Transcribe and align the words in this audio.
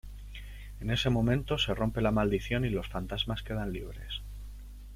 En 0.79 0.89
ese 0.89 1.11
momento 1.11 1.59
se 1.59 1.75
rompe 1.75 2.01
la 2.01 2.09
maldición 2.09 2.65
y 2.65 2.71
los 2.71 2.87
fantasmas 2.87 3.43
quedan 3.43 3.71
libres. 3.71 4.23